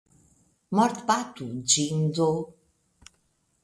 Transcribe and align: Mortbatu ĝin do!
Mortbatu 0.79 1.51
ĝin 1.75 2.03
do! 2.19 2.31